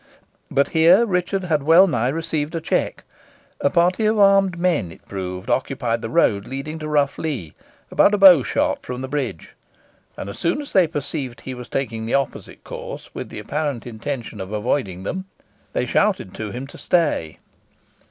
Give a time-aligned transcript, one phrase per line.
[0.49, 3.03] But here Richard had wellnigh received a check.
[3.59, 7.53] A party of armed men, it proved, occupied the road leading to Rough Lee,
[7.91, 9.53] about a bow shot from the bridge,
[10.17, 13.85] and as soon as they perceived he was taking the opposite course, with the apparent
[13.85, 15.25] intention of avoiding them,
[15.73, 17.37] they shouted to him to stay.